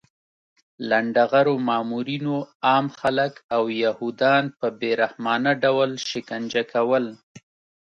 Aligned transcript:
لنډغرو 0.89 1.55
مامورینو 1.67 2.35
عام 2.67 2.85
خلک 2.99 3.33
او 3.55 3.63
یهودان 3.83 4.43
په 4.59 4.67
بې 4.79 4.91
رحمانه 5.01 5.51
ډول 5.63 5.91
شکنجه 6.09 6.63
کول 6.73 7.05